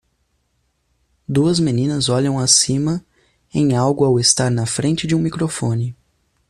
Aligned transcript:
Duas 1.27 1.59
meninas 1.59 2.09
olham 2.09 2.39
acima 2.39 3.05
em 3.53 3.77
algo 3.77 4.03
ao 4.03 4.19
estar 4.19 4.49
na 4.49 4.65
frente 4.65 5.05
de 5.05 5.13
um 5.13 5.19
microfone. 5.19 5.95